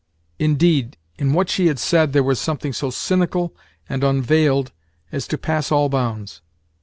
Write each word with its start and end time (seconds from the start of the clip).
Indeed, 0.39 0.97
in 1.19 1.31
what 1.33 1.47
she 1.47 1.67
had 1.67 1.77
said 1.77 2.11
there 2.11 2.23
was 2.23 2.39
something 2.39 2.73
so 2.73 2.89
cynical 2.89 3.55
and 3.87 4.03
unveiled 4.03 4.71
as 5.11 5.27
to 5.27 5.37
pass 5.37 5.71
all 5.71 5.89
bounds. 5.89 6.41